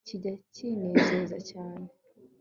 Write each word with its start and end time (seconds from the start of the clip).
kijya 0.07 0.33
kinezeza 0.53 1.37
cyane 1.49 1.87